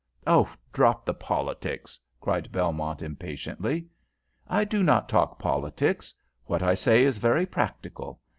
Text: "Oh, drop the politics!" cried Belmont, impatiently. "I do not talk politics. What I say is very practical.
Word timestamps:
"Oh, 0.25 0.49
drop 0.73 1.05
the 1.05 1.13
politics!" 1.13 1.99
cried 2.19 2.51
Belmont, 2.51 3.03
impatiently. 3.03 3.85
"I 4.47 4.63
do 4.63 4.81
not 4.81 5.07
talk 5.07 5.37
politics. 5.37 6.11
What 6.45 6.63
I 6.63 6.73
say 6.73 7.03
is 7.03 7.19
very 7.19 7.45
practical. 7.45 8.19